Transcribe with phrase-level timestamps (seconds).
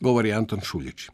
[0.00, 1.08] Govori Anton Šuljić.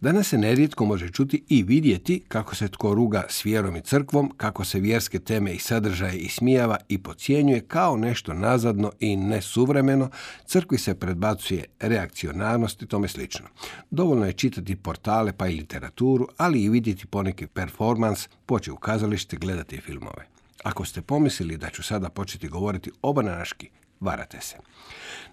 [0.00, 4.32] Danas se nerijetko može čuti i vidjeti kako se tko ruga s vjerom i crkvom,
[4.36, 10.10] kako se vjerske teme i sadržaje ismijava i pocijenjuje kao nešto nazadno i nesuvremeno,
[10.46, 13.46] crkvi se predbacuje reakcionarnost i tome slično.
[13.90, 19.36] Dovoljno je čitati portale pa i literaturu, ali i vidjeti poneki performans, poći u kazalište,
[19.36, 20.26] gledati filmove.
[20.62, 24.56] Ako ste pomislili da ću sada početi govoriti obananaški, varate se.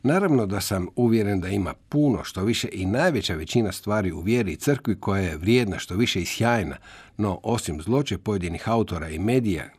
[0.03, 4.51] Naravno da sam uvjeren da ima puno što više i najveća većina stvari u vjeri
[4.51, 6.77] i crkvi koja je vrijedna što više i sjajna,
[7.17, 9.69] no osim zloče pojedinih autora i medija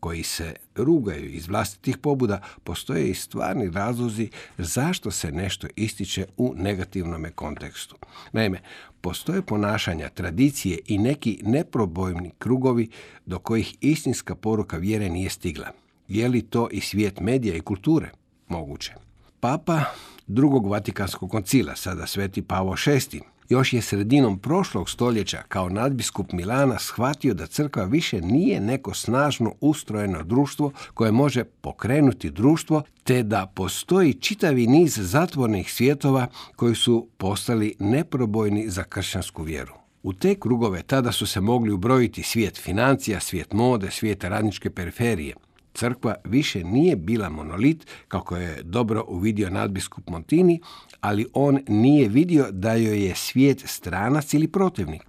[0.00, 6.54] koji se rugaju iz vlastitih pobuda, postoje i stvarni razlozi zašto se nešto ističe u
[6.56, 7.96] negativnom kontekstu.
[8.32, 8.60] Naime,
[9.00, 12.90] postoje ponašanja, tradicije i neki neprobojni krugovi
[13.26, 15.68] do kojih istinska poruka vjere nije stigla.
[16.08, 18.10] Je li to i svijet medija i kulture?
[18.48, 18.94] Moguće.
[19.40, 19.84] Papa
[20.26, 26.78] drugog Vatikanskog koncila, sada sveti Pavo VI, još je sredinom prošlog stoljeća kao nadbiskup Milana
[26.78, 33.52] shvatio da crkva više nije neko snažno ustrojeno društvo koje može pokrenuti društvo, te da
[33.54, 36.26] postoji čitavi niz zatvornih svjetova
[36.56, 39.72] koji su postali neprobojni za kršćansku vjeru.
[40.02, 45.34] U te krugove tada su se mogli ubrojiti svijet financija, svijet mode, svijet radničke periferije–
[45.74, 50.60] crkva više nije bila monolit, kako je dobro uvidio nadbiskup Montini,
[51.00, 55.02] ali on nije vidio da joj je svijet stranac ili protivnik.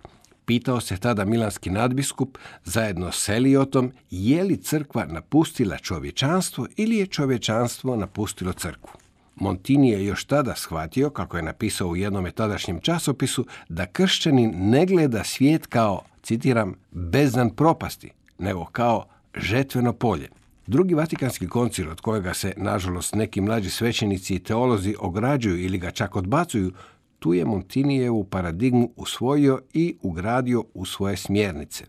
[0.46, 7.06] Pitao se tada milanski nadbiskup zajedno s Eliotom je li crkva napustila čovječanstvo ili je
[7.06, 8.92] čovječanstvo napustilo crkvu.
[9.36, 14.86] Montini je još tada shvatio, kako je napisao u jednom tadašnjem časopisu, da kršćanin ne
[14.86, 19.06] gleda svijet kao, citiram, bezdan propasti, nego kao
[19.36, 20.30] žetveno polje.
[20.70, 25.92] Drugi Vatikanski koncil, od kojega se, nažalost, neki mlađi svećenici i teolozi ograđuju ili ga
[25.92, 26.72] čak odbacuju,
[27.20, 31.86] tu je Montinijevu paradigmu usvojio i ugradio u svoje smjernice.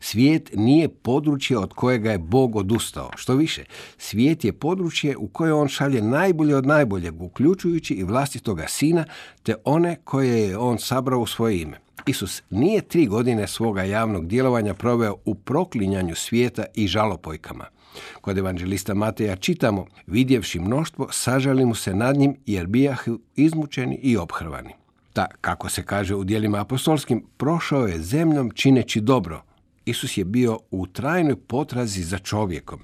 [0.00, 3.10] Svijet nije područje od kojega je Bog odustao.
[3.16, 3.64] Što više,
[3.98, 9.04] svijet je područje u koje on šalje najbolje od najboljeg, uključujući i vlastitoga sina,
[9.42, 11.78] te one koje je on sabrao u svoje ime.
[12.06, 17.75] Isus nije tri godine svoga javnog djelovanja proveo u proklinjanju svijeta i žalopojkama.
[18.20, 24.16] Kod evanđelista Mateja čitamo, vidjevši mnoštvo, sažali mu se nad njim jer bijahu izmučeni i
[24.16, 24.70] obhrvani.
[25.12, 29.42] Ta, kako se kaže u dijelima apostolskim, prošao je zemljom čineći dobro.
[29.84, 32.80] Isus je bio u trajnoj potrazi za čovjekom.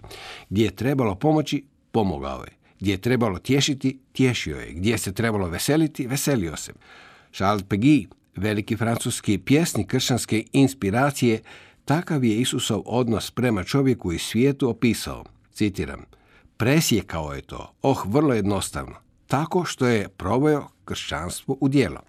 [0.50, 2.52] Gdje je trebalo pomoći, pomogao je.
[2.80, 4.72] Gdje je trebalo tješiti, tješio je.
[4.72, 6.72] Gdje se trebalo veseliti, veselio se.
[7.32, 8.06] Charles Peggy,
[8.36, 11.40] veliki francuski pjesnik kršćanske inspiracije,
[11.84, 16.04] Takav je Isusov odnos prema čovjeku i svijetu opisao, citiram,
[16.56, 18.94] presjekao je to, oh, vrlo jednostavno,
[19.26, 22.00] tako što je proveo kršćanstvo u dijelo.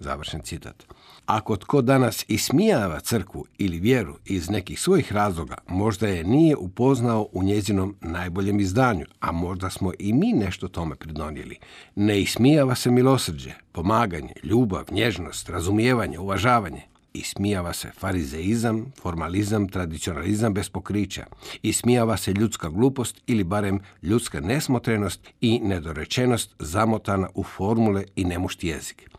[0.00, 0.84] Završen citat.
[1.26, 7.28] Ako tko danas ismijava crkvu ili vjeru iz nekih svojih razloga, možda je nije upoznao
[7.32, 11.56] u njezinom najboljem izdanju, a možda smo i mi nešto tome pridonijeli.
[11.94, 16.82] Ne ismijava se milosrđe, pomaganje, ljubav, nježnost, razumijevanje, uvažavanje.
[17.12, 21.26] Ismijava se farizeizam, formalizam, tradicionalizam bez pokrića.
[21.62, 28.68] Ismijava se ljudska glupost ili barem ljudska nesmotrenost i nedorečenost zamotana u formule i nemušti
[28.68, 29.10] jezik.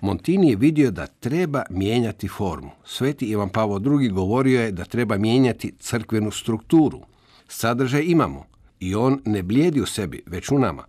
[0.00, 2.70] Montini je vidio da treba mijenjati formu.
[2.84, 4.08] Sveti Ivan Pavo II.
[4.08, 7.00] govorio je da treba mijenjati crkvenu strukturu.
[7.48, 8.46] Sadržaj imamo,
[8.80, 10.84] i on ne blijedi u sebi, već u nama.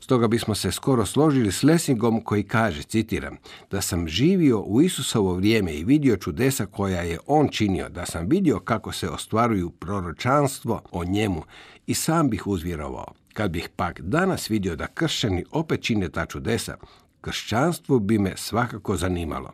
[0.00, 3.36] Stoga bismo se skoro složili s Lesingom koji kaže, citiram,
[3.70, 8.26] da sam živio u Isusovo vrijeme i vidio čudesa koja je on činio, da sam
[8.28, 11.42] vidio kako se ostvaruju proročanstvo o njemu
[11.86, 13.12] i sam bih uzvjerovao.
[13.32, 16.76] Kad bih pak danas vidio da kršćani opet čine ta čudesa,
[17.20, 19.50] kršćanstvo bi me svakako zanimalo.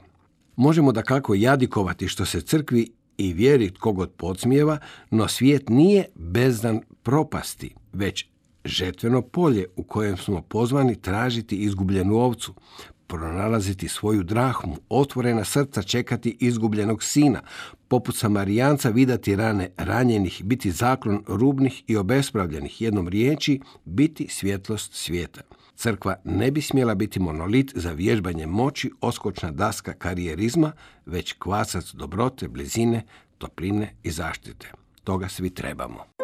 [0.57, 4.79] Možemo da kako jadikovati što se crkvi i vjeri kogod podsmijeva,
[5.11, 8.27] no svijet nije bezdan propasti, već
[8.65, 12.55] žetveno polje u kojem smo pozvani tražiti izgubljenu ovcu,
[13.07, 17.41] pronalaziti svoju drahmu, otvorena srca čekati izgubljenog sina,
[17.89, 25.41] poput Samarijanca vidati rane ranjenih, biti zaklon rubnih i obespravljenih, jednom riječi biti svjetlost svijeta.
[25.77, 30.73] Crkva ne bi smjela biti monolit za vježbanje moći, oskočna daska karijerizma,
[31.07, 33.03] već kvasac dobrote, blizine,
[33.39, 34.73] topline i zaštite.
[35.05, 36.24] Toga svi trebamo.